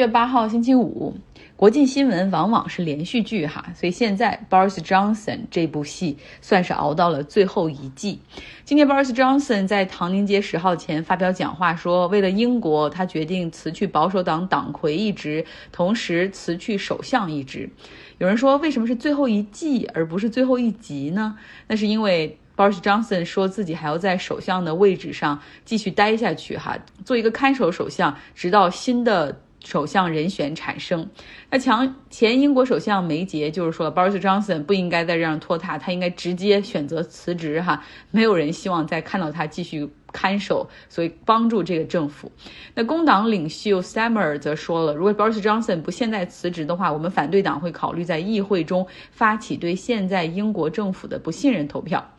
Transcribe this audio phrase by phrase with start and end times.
[0.00, 1.14] 月八号星期五，
[1.56, 8.18] 国际新闻往往是连续剧哈，所以现在 Boris Johnson 这部戏算是熬到了最后一季。
[8.64, 17.68] 今天 Boris Johnson 在唐宁街十号前发表讲话说，为了英国，他决定辞去保守党党魁一职，同时辞去首相一职。
[18.16, 21.36] 有人说，为什么是最后一季而不是最后一集呢？
[21.66, 29.38] 那是因为 Boris Johnson 说自己还要在首相的位置上继续待下去哈，做一个看守首相，直到新的。
[29.62, 31.08] 首相人选产生，
[31.50, 37.84] 那强前英国首相梅杰就是说，Boris Johnson 不应该在这样拖沓，他应该直接选择辞职哈。
[38.10, 42.32] 没有人希望再看到他继续看守，所以帮助这个政府。
[42.74, 52.10] 那工党领袖 Stammer 则说了，如果 Boris Johnson 不现在辞职的话，我们反对党会考虑在议会中发起对现在英国政府的不信任投票。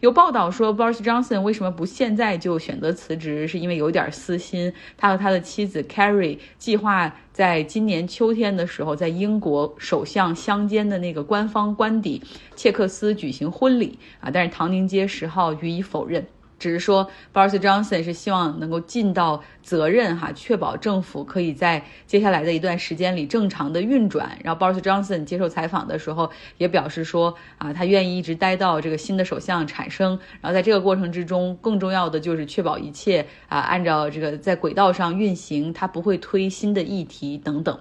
[0.00, 3.48] 有报道说，Boris Johnson 为什么不现在就选择辞职？
[3.48, 4.72] 是因为有点私心。
[4.98, 12.22] 他和他的妻子 Carrie 计划在今年秋天的时候，在英国首相相间的那个官方官邸
[12.54, 16.26] 切克斯举行婚礼啊，但是唐宁街十号予以否认。
[16.58, 24.38] 只是说，Boris Johnson 是希望能够尽到责任哈，确保政府可以在接下来的一段时间里正常的运转。
[24.42, 30.18] 然后，Boris Johnson 接受采访的时候也表示说，啊，他愿意一直待到这个新的首相产生。
[30.40, 37.78] 然后，在这个过程之中，更重要的就是确保一切啊按照这个在轨道上运行，他不会推新的议题等等。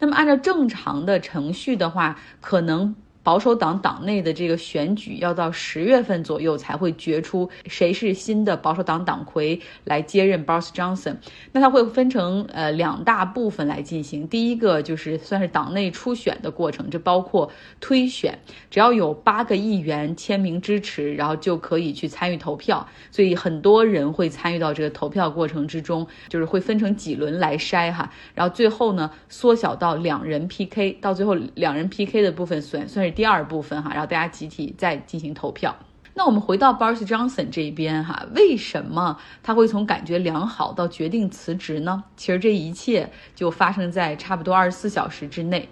[0.00, 2.96] 那么，按照正常的程序的话，可能。
[3.28, 11.16] 保守党党内的这个选举要到十月份左右才会决出谁是新的保守党党魁来接任 Boris Johnson。
[11.52, 14.26] 那他会分成呃两大部分来进行。
[14.28, 18.38] 第一个就是算是党内初选的过程，这包括推选，
[18.70, 22.88] 只要有八个议员签名支持，然后就可以去参与投票。
[23.10, 33.17] 所以很多人会参与到这个投票过程之中，就是会分成几轮来筛哈，然后最后呢缩小到两人 PK，到最后两人 PK 的部分算算是。
[33.18, 35.74] 第二部分哈，然后大家集体再进行投票。
[36.14, 42.04] 那我们回到 Boris Johnson 这边哈，为什么他会从感觉良好到决定辞职呢？
[42.16, 45.68] 其实这一切就发生在差不多二十四小时之内。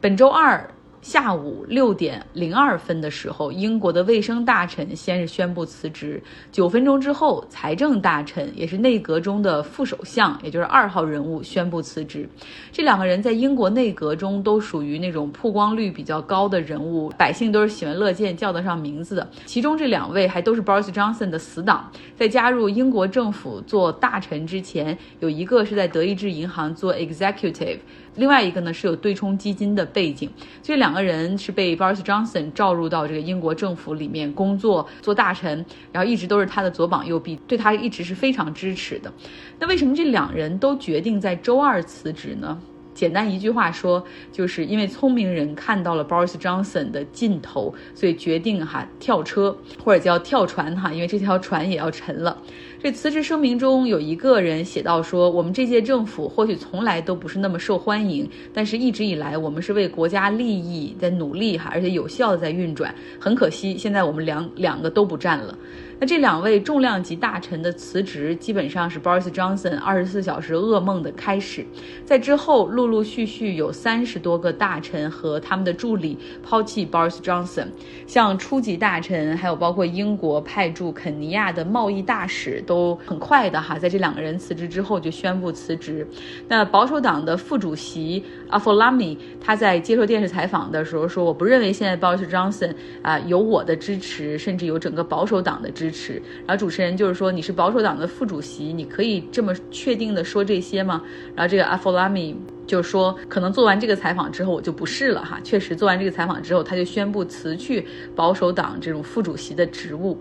[0.00, 0.68] 本周二。
[1.02, 6.22] 下午六点零二分的时候，英国的卫生大臣先是宣布辞职。
[6.52, 12.28] 九分钟之后，财政大臣也是内阁中的副首相，也就是二号人物宣布辞职。
[12.70, 19.26] 这两个人在英国内阁中都属于那种曝光率比较高的人物，百姓都是喜闻乐见、叫得上名字的。
[19.46, 27.78] 其中这两位还都是 Boris Johnson 的死党，在加入英国政府做大臣之前，有一个是在德意志银行做 executive。
[28.16, 30.28] 另外一个呢是有对冲基金的背景，
[30.62, 39.12] 这两个人是被 Boris Johnson 召入到这个英国政府里面工作做大臣，然后一直都是他的左膀右臂，对他一直是非常支持的。
[39.58, 42.60] 那为什么这两人都决定在周二辞职呢？
[43.00, 52.36] 简单一句话说，就是因为聪明人看到了 Boris Johnson 的尽头，所以决定哈跳车或者叫跳船哈，因为这条船也要沉了。
[52.82, 62.94] 这辞职声明中有一个人写到说：“我们这届政府或许从来都不是那么受欢迎，但是一直以来我们是为国家利益在努力哈，而且有效的在运转。
[63.18, 65.56] 很可惜，现在我们两两个都不占了。
[66.00, 71.62] 那这两位重量级大臣的辞职，基本上是 Boris Johnson 二十四小时噩梦的开始。
[72.06, 77.66] 在之后，陆陆续续有三十多个大臣和他们的助理抛弃 Boris Johnson，
[78.06, 86.06] 像初级大臣，还有包括英国派驻肯尼亚的贸易大使。”都很快的哈，在这两个人辞职之后就宣布辞职。
[86.48, 92.72] 那保守党的副主席阿弗拉米他在接受电视采访的时候说：“我不认为现在 Boris Johnson
[93.02, 96.14] 啊有我的支持，甚至有整个保守党的支持。”持
[96.46, 101.02] 然后主持人就是说：“你是保守党的副主席，你可以这么确定的说这些吗？”
[101.34, 102.36] 然后这个阿弗拉米
[102.66, 110.18] 就说：“可能做完这个采访之后我就不是了哈。”确实，做完这个采访之后，他就宣布辞去保守党这种副主席的职务。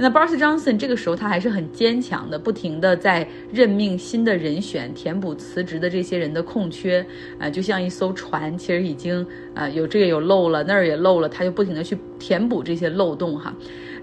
[0.00, 7.04] 那 Boris Johnson 这个时候他还是很坚强的，不停的在任命新的人选，填补辞职的这些人的空缺，
[7.38, 13.54] 啊，就像一艘船，其实已经啊有这个有漏了，那儿也漏了，他就不停的去填补这些漏洞哈，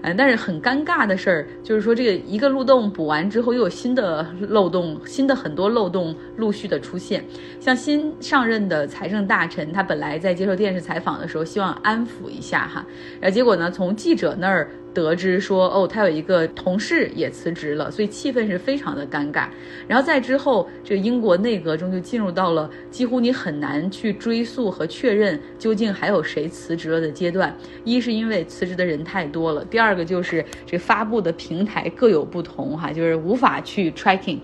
[0.02, 7.24] 嗯，但是很尴尬的事儿就是说这个一个漏洞补完之后，又有新的漏洞，新的很多漏洞陆续的出现，
[7.58, 12.86] 像新上任的财政大臣，他本来在接受电视采访的时候希望安抚一下哈，
[13.20, 14.70] 然后结果呢，从记者那儿。
[14.98, 19.46] 得知说，哦，他有一个同事也辞职了，所以气氛是非常的尴尬。
[19.86, 27.56] 然后在之后，这个英国内阁中就进入到了几乎你很难去追溯和确认究竟还有谁辞职了的阶段。
[27.84, 34.38] 一是因为辞职的人太多了，第二个就是这发布的平台各有不同，哈，就是无法去 tracking。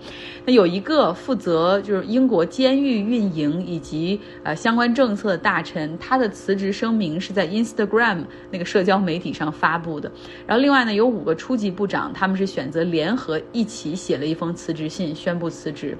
[0.45, 10.11] 那有一个负责就是英国监狱运营以及呃相关政策的大臣，他的辞职声明是在 Instagram 那个社交媒体上发布的。
[10.47, 15.97] 然后另外呢，有五个初级部长，他们是选择联合一起写了一封辞职信，宣布辞职。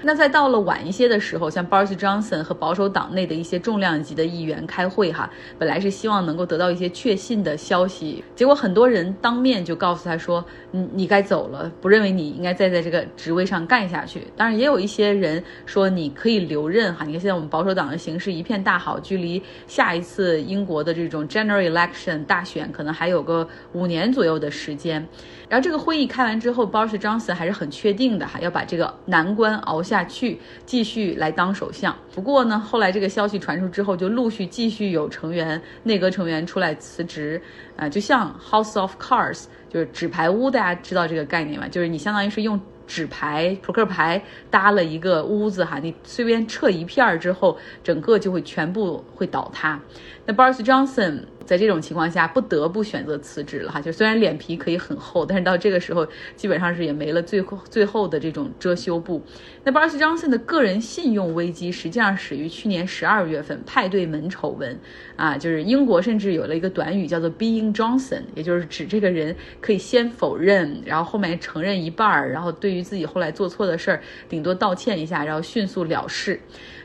[0.00, 5.28] 那在到了晚一些的时候，像 Boris Johnson 和保守党内的一些重量级的议员开会哈，
[5.58, 14.22] 本来是希望能够得到一些确信的消息，结果很多人当面就告诉他说，你你该走了，不认为你应该再在这个职位上干下去。
[14.36, 23.48] 当然也有一些人说你可以留任哈，你看现在我们保守党的形势一片大好，距离下一次英国的这种 General Election 大选可能还有个
[23.78, 25.06] 五年左右的时间。
[25.48, 31.96] 然后这个会议开完之后，Boris Johnson 还是很确定的哈，要把这个难关熬下去，继续来当首相。
[32.14, 37.40] 不过呢，后来这个消息传出之后，就陆续继续有成员、内阁成员出来辞职，
[37.76, 41.66] 啊，就像 House of Cards，就是纸牌屋，大家知道这个概念吗？
[41.68, 49.80] 就是你相当于是用纸牌、扑克牌搭了一个屋子哈，你随便撤一片儿之后，整个就会全部会倒塌。
[50.26, 51.22] 那 Boris Johnson。
[51.48, 53.80] 在这种情况下，不得不选择辞职了哈。
[53.80, 56.06] 就虽然脸皮可以很厚，但是到这个时候，
[56.36, 59.22] 基本上是也没了最后最后的这种遮羞布。
[59.64, 64.78] 那 Boris Johnson 的个人信用危机，实际上始于去年十二月份派对门丑闻
[65.16, 76.38] 啊，就是英国甚至有了一个短语叫做 Being Johnson，也就是指这个人可以先否认，然后后面承认一半儿，然后对于自己后来做错的事儿，顶多道歉一下，然后迅速了事。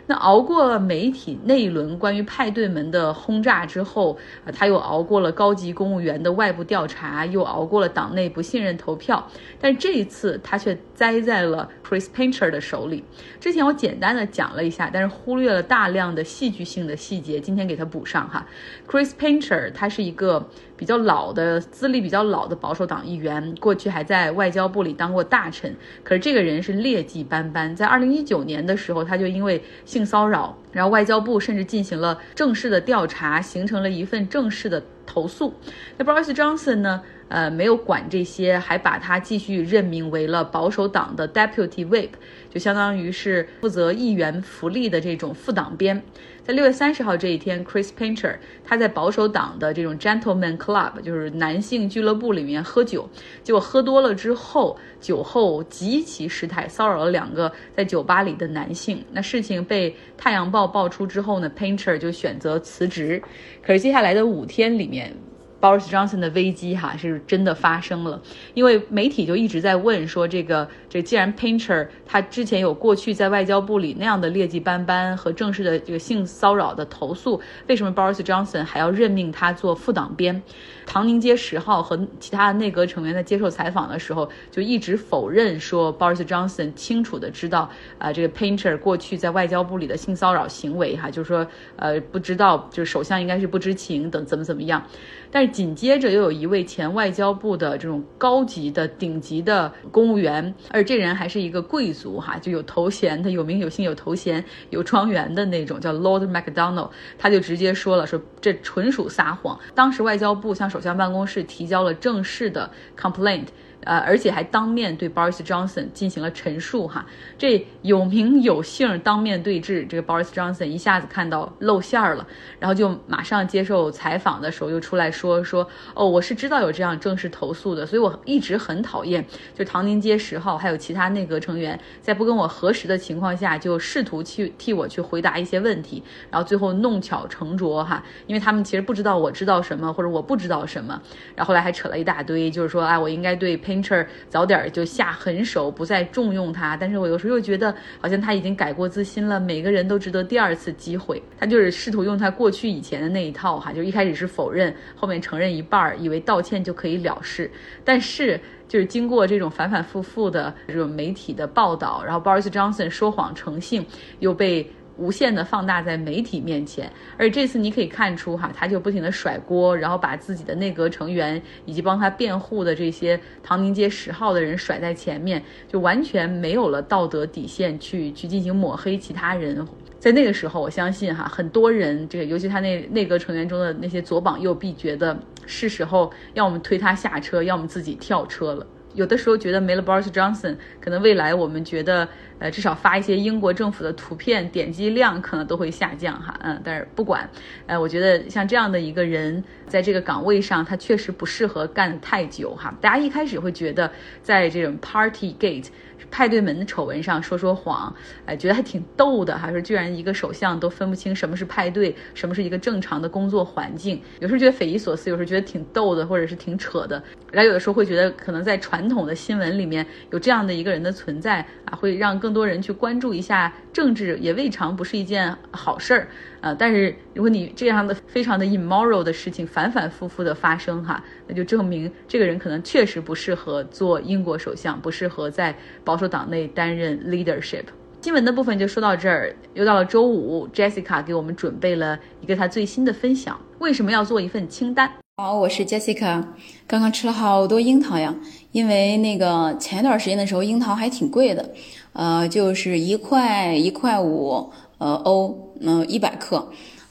[0.05, 9.25] 那熬过了媒体那一轮关于派对门的轰炸之后，啊，他又熬过了高级公务员的外部调查，又熬过了党内不信任投票，
[9.59, 13.03] 但这一次他却栽在了 Chris Painter 的手里。
[13.39, 18.45] 之前我简单的讲了一下，但是忽略了大量的戏剧性的细节，今天给他补上哈。
[18.87, 20.49] Chris Painter 他是一个。
[20.83, 25.73] 比较老的资历比较老的保守党议员，过去还在外交部里当过大臣。
[26.03, 35.53] 可是这个人是劣迹斑斑，在二零一九年的时候，他就因为性骚扰，然后外交部甚至进行了正式的调查，形成了一份正式的投诉。
[35.97, 37.01] 那 Boris Johnson 呢？
[37.29, 42.09] 呃，没有管这些，还把他继续任命为了保守党的 Deputy Whip，
[42.51, 46.03] 就相当于是负责议员福利的这种副党鞭。
[46.45, 48.35] 在六月三十号这一天，Chris Painter
[48.65, 53.09] 他在保守党的这种 Gentleman Club，就是男性俱乐部里面喝酒，
[53.43, 59.01] 结果喝多了之后，酒后极其失态，骚扰了两个在酒吧里的男性。
[59.13, 63.23] 那事情被《太阳报》爆出之后呢，Painter 就选择辞职。
[63.65, 65.15] 可是接下来的五天里面
[65.63, 68.21] ，Boris Johnson 的危机哈是真的发生了，
[68.53, 80.41] 因为媒体就一直在问说，这个这既然 Painter 他之前有过去在外交部里那样的劣迹斑斑和正式的这个性骚扰的投诉，为什么 Boris Johnson 还要任命他做副党鞭？
[80.85, 94.83] 唐宁街十号和其他的内阁成员在接受采访的时候，就一直否认说 Boris Johnson 清楚的知道啊这个 Painter 过去在外交部里的性骚扰行为哈，就是说呃不知道，就是首相应该是不知情等怎么怎么样。
[95.31, 109.57] 但是紧接着又有一位前外交部的这种高级的顶级的公务员，而这人还是一个贵族哈，就有头衔，他有名有姓有头衔有庄园的那种，叫 Lord Macdonald，他就直接说了说这纯属撒谎。
[109.75, 112.69] 当时外交部向首相办公室提交了正式的
[112.99, 113.45] complaint。
[113.85, 117.05] 呃，而且还当面对 Boris Johnson 进行了陈述哈，
[117.37, 122.25] 这有名有姓当面对质，这个 Boris Johnson 一下子看到露馅了，
[122.59, 141.01] 然后就马上接受采访的时候又出来说说，哦，我是知道有这样正式投诉的，所以我一直很讨厌，就唐宁街十号还有其他内阁成员在不跟我核实的情况下，就试图去替我去回答一些问题，然后最后弄巧成拙哈，因为他们其实不知道我知道什么或者我不知道什么，
[141.35, 146.77] 然后来还扯了一大堆，就是说，哎，我应该对 Painter 早点就下狠手，不再重用他。
[146.77, 149.39] 但是我有时候又觉得，好像他已经改过自新了。
[149.39, 151.21] 每个人都值得第二次机会。
[151.39, 157.49] 他就是试图用他过去以前的那一套，哈，就一开始是否认，后面承认一半，以为道歉就可以了事。
[157.83, 163.85] 但是就是经过这种反反复复的这种媒体的报道，然后 Boris Johnson 说谎成性，
[164.19, 164.69] 又被。
[164.97, 166.91] 无限的放大在媒体面前。
[167.17, 179.65] 而这次你可以看出哈，他就不停的甩锅，然后把自己的内阁成员以及帮他辩护的这些唐宁街十号的人甩在前面，就完全没有了道德底线去去进行抹黑其他人。
[179.99, 188.67] 在那个时候，我相信哈，很多人这个，尤其他那内阁成员中的那些左膀右臂，觉得是时候要么推他下车，要么自己跳车了。
[188.93, 192.07] 有的时候觉得没了 Boris Johnson，可能未来我们觉得，
[192.39, 197.29] 呃，至少发一些英国政府的图片，点击量可能都会下降哈，嗯，但是不管，
[197.65, 202.73] 呃，我觉得像这样的一个人，在这个岗位上，他确实不适合干太久哈。
[202.79, 205.67] 大家一开始会觉得，在这种 Party Gate。
[206.11, 207.93] 派对门的丑闻上说说谎，
[208.25, 209.51] 哎，觉得还挺逗的哈。
[209.51, 217.01] 说居然一个首相都分不清什么是派对，什么是一个正常的工作环境，有时候觉得匪夷所思，有时候觉得挺逗的，或者是挺扯的。
[217.31, 226.07] 然后有的时候会觉得，可能在传统的新闻里面有这样的一个人的存在啊，会让更多人去关注一下政治，也未尝不是一件好事儿。
[226.41, 235.55] 呃，但是如果你这样的非常的 immoral 的事情反反复复的发生哈，那就证明这个人可能确实不适合做英国首相，不适合在
[235.85, 237.65] 保保守党内担任 leadership。
[238.01, 243.39] 新闻的部分就说到这儿，又到了周五，Jessica 给我们准备了一个她最新的分享。
[243.59, 244.91] 为什么要做一份清单？
[245.17, 246.25] 好，我是 Jessica，
[246.65, 248.15] 刚刚吃了好多樱桃呀，
[248.53, 251.47] 因为那个前一段时间的时候樱桃还挺贵的，
[251.93, 254.51] 呃，就是一块一块五。
[254.79, 256.45] 呃，欧，嗯，一百克。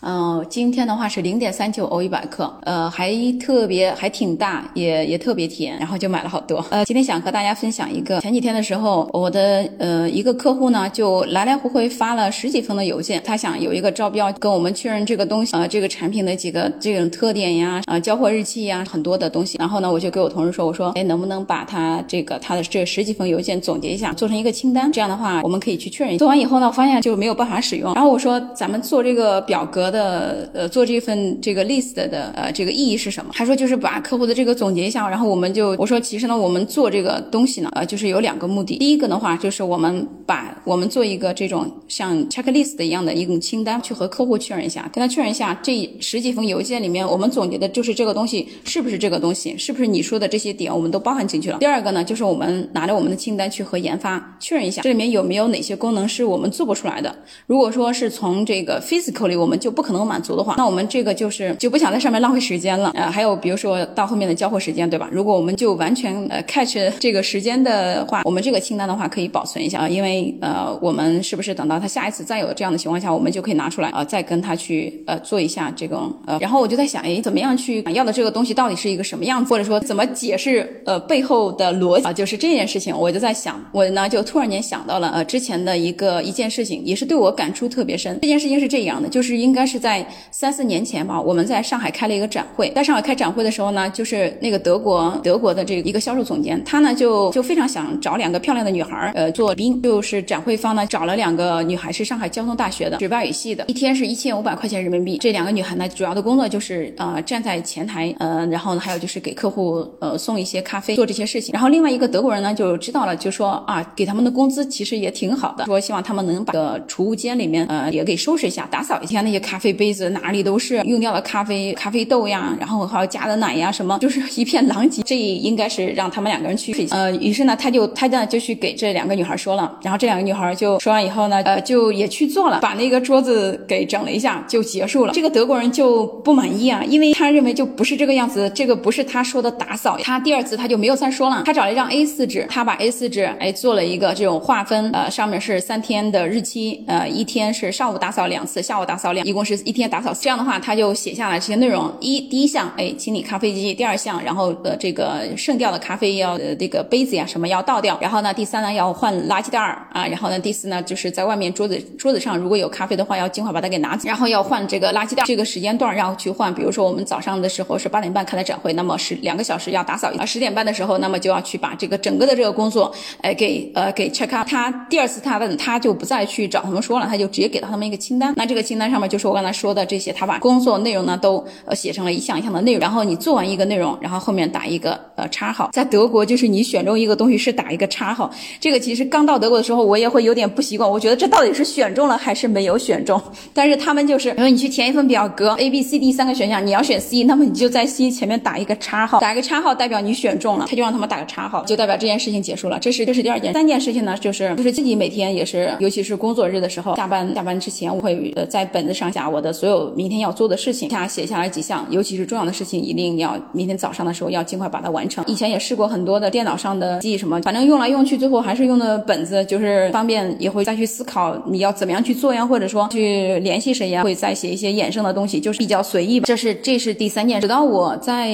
[0.04, 6.64] 嗯，今天的话是零点三九欧一百克，呃，还特别还挺大，也也特别甜，然后就买了好多。
[6.70, 19.56] 呃，今天想和大家分享一个，前几天的时候，我的呃一个客户呢，就来来回回发了十几封的邮件，他想有一个招标，跟我们确认这个东西，呃，这个产品的几个这种特点呀，呃，交货日期呀，很多的东西。
[19.60, 26.18] 然后呢，我就给我同事说，我说，哎，能不能把他这个他的这十几封邮件总结一下，做成一个清单，这样的话我们可以去确认。
[26.18, 27.94] 做完以后呢，发现就没有办法使用。
[27.94, 29.91] 然后我说，咱们做这个表格。
[29.92, 33.30] 的呃，做这份这个 list 的呃，这个意义是什么？
[33.34, 38.78] 他说就是把客户的这个总结一下，然后我们就我说其实呢，我们做这个东西呢，呃，就是有两个目的。
[38.78, 51.58] 第一个的话，就是我们把我们做一个这种像 checklist 一样的一种清单，去和客户确认一下，跟他确认一下这十几封邮件里面我们总结的就是这个东西是不是这个东西，是不是你说的这些点我们都包含进去了。
[51.58, 57.14] 第二个呢，就是我们拿着我们的清单去和研发确认一下，这里面有没有哪些功能是我们做不出来的。
[57.46, 62.92] 如果说是从这个 physical 里，我们就不可能满足的话，那我们这个就是就不想在上面浪费时间了。
[62.94, 65.08] 呃，还有比如说到后面的交货时间，对吧？
[65.10, 76.38] 如果我们就完全呃 catch 这个时间的话，我们这个清单的话可以保存一下啊，因为呃，我们是不是等到他下一次再有这样的情况下，我们就可以拿出来啊，再跟他去呃做一下这种呃。
[76.38, 82.12] 然后我就在想，哎，怎么样去要的这个东西到底是一个什么样子，或者说怎么解释呃背后的逻辑啊？
[82.12, 88.18] 就是这件事情，我就在想，我呢就突然间想到了呃之前的一个一件事情，也是对我感触特别深。
[88.22, 90.06] 这件事情是这样的，就是应该是是在。
[90.30, 92.70] 三四年前吧，我们在上海开了一个展会。
[92.74, 99.80] 在上海开展会的时候呢，就是那个德国德国的这一个销售总监，他呢就就非常想找两个漂亮的女孩儿，呃，做宾。
[99.82, 105.18] 就是展会方呢找了两个女孩，是上海交通大学的，是外语系的，一天是一千五百块钱人民币。
[105.18, 111.52] 这两个女孩呢，主要的工作就是呃站在前台，呃，然后呢还有就是给客户呃送一些咖啡，做这些事情。
[111.52, 120.32] 然后另外一个德国人呢就知道了，就说啊，给他们的工资其实也挺好的，说希望他们能把个储物间里面呃也给收拾一下，打扫一下那些咖杯子哪。
[120.32, 125.02] 里都是用掉了咖啡、咖啡豆呀，然后还有加的奶呀，什么就是一片狼藉。
[125.02, 135.12] 这应该是让他们两个人去呃，于是呢，他就他呢就去给这两个女孩说了，然后这两个女孩就说完以后呢，呃，就也去做了，把那个桌子给整了一下，就结束了。
[135.12, 139.98] 这个德国人就不满意啊，因为他认为就不是这个样子，这个不是他说的打扫。
[140.02, 150.12] 他第二次他就没有再说了，他找了一张 A4 纸，他把 A4 纸哎做了一个这种划分，呃，上面是三天的日期，呃，一天是上午打扫两次，下午打扫两，一共是一天打扫。
[150.20, 151.92] 这样的话，他就写下来这些内容。
[152.00, 157.98] 一，第一项，哎，清理咖啡机；第二项，然后呃，这个剩掉的咖啡要呃这个杯子呀什么要倒掉。
[158.00, 160.06] 然后呢，第三呢要换垃圾袋儿啊。
[160.06, 164.06] 然后呢，第四呢就是在外面桌子桌子上如果有咖啡的话，要尽快把它给拿走。
[164.06, 166.54] 然后要换这个垃圾袋，这个时间段要去换。
[166.54, 170.24] 比如说我们早上的时候是八点半开的展会，那么是两个小时要打扫一啊。
[170.24, 174.46] 十点半的时候，那么就要去把这个整个的这个工作，哎，给呃给 check up。
[174.48, 178.32] 他第二次他问他就不再去找他们说了，他就直接给到他们一个清单。
[178.36, 179.31] 那这个清单上面就说。
[179.32, 185.70] 我刚才说的这些，他把工作内容呢都呃写成了一项一项的内容，然后你做完一个内容，然后后面打一个呃叉号。
[185.72, 188.30] 在德国，就是你选中一个东西是打一个叉号。
[188.60, 193.18] 这个其实刚到德国的时候，我也会有点不习惯，我觉得这到底是选中了还是没有选中？
[193.54, 202.78] 但是他们就是，比如你去填一份表格，A、B、C、D 三个选项，你要选 C，那么你就在 C 前面打一个叉号，打一个叉号代表你选中了，他就让他们打个叉号，就代表这件事情结束了。
[202.78, 215.24] 这是这是第二件，三件事情呢，就是就是自己每天也是，尤其是工作日的时候，下班下班之前，我会呃在本子上下把我的所有明天要做的事情，下写下来几项，尤其是重要的事情，一定要明天早上的时候要尽快把它完成。
[215.28, 226.24] 以前也试过很多的电脑上的记忆什么，反正用来用去，最后还是用的本子，就是方便，也会再去思考你要怎么样去做呀，或者说去联系谁呀，会再写一些衍生的东西，就是比较随意吧。
[226.26, 227.40] 这是这是第三件。
[227.40, 228.26] 直到我在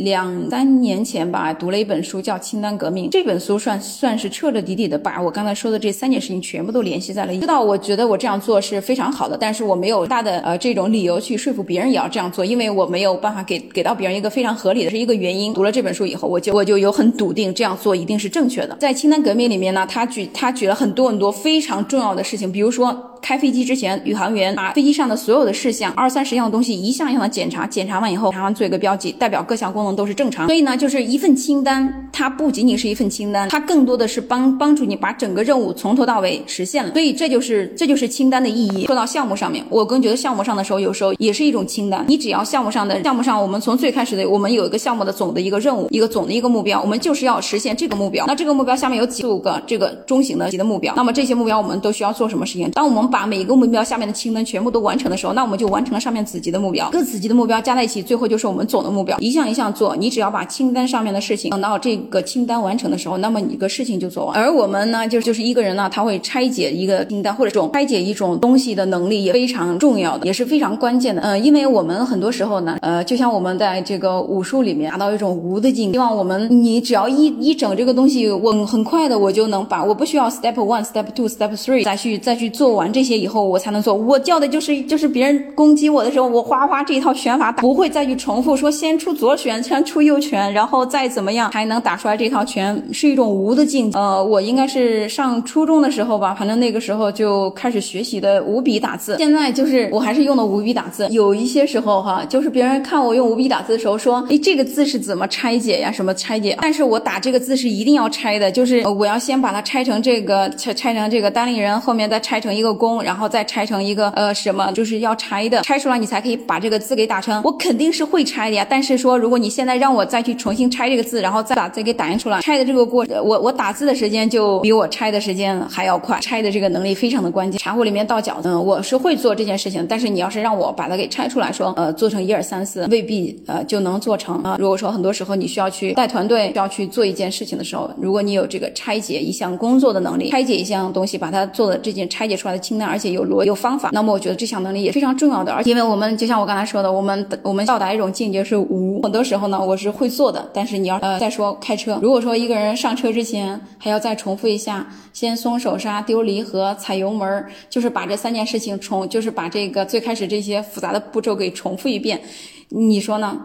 [0.00, 7.38] 两三年前吧，读了一本书叫《清单革命》，这本书算算是彻彻底底的把我刚才说的这三件事情全部都联系在了一。
[7.38, 15.52] 知道我觉得我这样做是非常好的，但是我没有大的呃这种理由去说服别人也要这样做，因为我没有办法给给到别人一个非常合理的是一个原因。
[15.52, 18.74] 读了这本书以后，我就我就有很笃定这样做一定是正确的。
[18.80, 23.10] 在清单革命里面呢，他举他举了很多很多非常重要的事情，比如说。
[23.24, 30.46] 开飞机之前，宇航员把飞机上的所有的事项，二三十样东西一项一项的检查，检查完以后，然后做一个标记，代表各项功能都是正常。
[30.46, 36.92] 所以呢，就是一份清单，它不仅仅是一份清单，它更多的是帮帮助你把整个任务从头到尾实现了。
[36.92, 38.84] 所以这就是这就是清单的意义。
[38.84, 42.04] 说到项目上面，我更觉得项目上的时候，有时候也是一种清单。
[42.06, 48.26] 你只要项目上的项目上，我们从最开始的我们有一个项目的总的一个任务，一个总的一个目标，我们就是要实现这个目标。
[48.26, 52.70] 那这个目标下面有几个这个中型的级的目标，那么这些目标我们都需要做什么事情？
[52.72, 56.90] 当我们把每一个目标下面的清单全部都完成的时候，那我们就完成了上面子级的目标。
[56.90, 59.16] 各子级的目标加在一起，最后就是我们总的目标。
[59.20, 64.34] 一项一项做，你只要把清单上面的事情等到这个清单完成的时候，那么你个事情就做完。
[64.36, 71.22] 而我们呢，就就是一个人呢，他会拆解一个清单或者这种拆解一种东西的能力也非常重要的，也是非常关键的。
[71.22, 83.94] 嗯，因为我们很多时候呢，呃，就像我们在这个武术里面达到一种无的境，希望我们你只要一一整这个东西，我很快的我就能把，我不需要 step one、step two、step three 再去再去做完这些以后，我才能做。
[83.94, 93.98] 我叫的就是就是别人攻击我的时候，我哗哗这一套拳法打，不会再去重复说先出左拳，先出右拳，然后再怎么样才能打出来这套拳，是一种无的境界。
[93.98, 99.16] 呃，我应该是上初中的时候吧，反正那个时候就开始学习的五笔打字。
[99.18, 105.92] 现在就是我还是用的五笔打字，有一些时候哈，就是别人看我用五笔打字的时候说，哎，这个字是怎么拆解呀？
[105.92, 106.56] 什么拆解？
[106.60, 113.84] 但是我打这个字是一定要拆的，就是我要先把它拆成这个拆拆成这个单立人，后面再拆成一个弓，然后再拆成。
[113.84, 117.42] 一个呃什么就是要拆的，拆出来你才可以把这个字给打成。
[117.44, 126.18] 我肯定是会拆的呀，但是说如果你现在让我再去重新拆这个字，然后再把字给打印出来，拆的这个过，我我打字的时间就比我拆的时间还要快。
[126.20, 127.58] 拆的这个能力非常的关键。
[127.58, 134.56] 茶壶里面倒饺子，我是会做这件事情，但是你要是让我把它给拆出来说，呃，做成一二三四，未必呃就能做成啊。
[134.58, 143.74] 如果说很多时候你需要去带团队，需要去做一件事情的时候，如果你有这个拆解一项工作的能力，拆解一项东西，把它做的这件拆解出来的清单，而且有逻有方。
[143.78, 162.20] 法，那么我觉得这项能力也非常重要的，而因为我们就像我刚才说的，我们我们到达一种境界是无，很多时候呢我是会做的，但是你要呃再说开车，如果说一个人上车之前还要再重复一下，先松手刹、丢离合、踩油门，就是把这三件事情重，就是把这个最开始这些复杂的步骤给重复一遍，
[162.68, 163.36] 你说呢？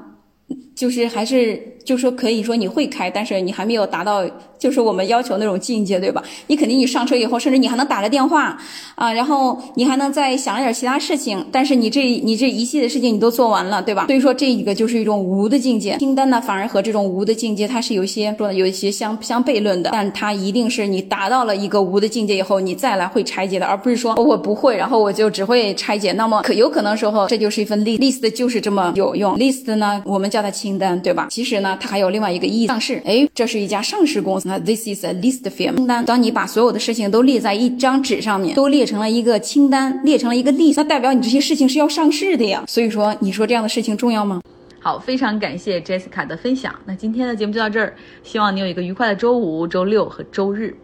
[0.75, 4.23] 就是还是就说可以说你会开，但是你还没有达到
[4.57, 6.23] 就是我们要求那种境界，对吧？
[6.47, 8.57] 你肯定你上车以后，甚至你还能打个电话
[8.95, 14.05] 啊，然后你还能再想一点其他事情，但是你这你这一系列事情你都做完了，对吧？
[14.07, 15.97] 所以说这一个就是一种无的境界。
[15.97, 26.11] 清单呢，反而和这种无的境界它是有一些说有一些相相悖论的，但它一定是你达到了一个无的境界以后，你再来会拆解的，而不是说我不会，然后我就只会拆解。
[26.13, 29.35] 那么可有可能时候这就是一份 list list 就是这么有用。
[29.37, 30.69] list 呢，我们叫它清。
[30.69, 31.25] 清单对吧？
[31.31, 33.01] 其实呢，它还有另外一个意义，上市。
[33.03, 34.47] 哎，这是一家上市公司。
[34.47, 35.75] 那 this is a list firm。
[35.77, 42.63] 清单，当你把所有的事情都列在一张纸上面，都列成了一个清单，列成了一个 list，那代表你这些事情是要上市的呀。
[42.67, 44.39] 所以说，你说这样的事情重要吗？
[44.79, 46.71] 好，非常感谢 Jessica 的分享。
[46.85, 50.77] 那今天的节目就到这儿，希望你有一个愉快的周五、周六和周日。